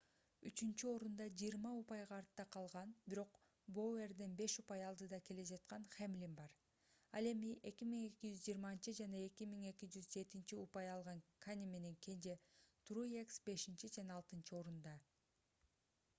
[0.49, 3.35] үчүнчү орунда 20 упайга артта калган бирок
[3.77, 6.55] боуэрден беш упай алдыда келе жаткан хэмлин бар
[7.19, 12.35] ал эми 2220 жана 2207 упай алган кане менен кенже
[12.91, 14.95] труекс бешинчи жана алтынчы орунда